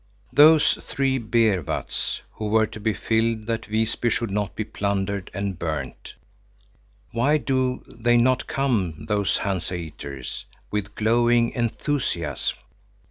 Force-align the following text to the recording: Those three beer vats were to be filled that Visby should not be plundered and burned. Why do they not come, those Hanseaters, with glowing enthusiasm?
Those 0.33 0.79
three 0.81 1.19
beer 1.19 1.61
vats 1.61 2.21
were 2.39 2.65
to 2.65 2.79
be 2.79 2.91
filled 2.91 3.45
that 3.45 3.67
Visby 3.67 4.09
should 4.09 4.31
not 4.31 4.55
be 4.55 4.63
plundered 4.63 5.29
and 5.31 5.59
burned. 5.59 6.13
Why 7.11 7.37
do 7.37 7.83
they 7.87 8.17
not 8.17 8.47
come, 8.47 9.05
those 9.05 9.37
Hanseaters, 9.37 10.45
with 10.71 10.95
glowing 10.95 11.51
enthusiasm? 11.51 12.57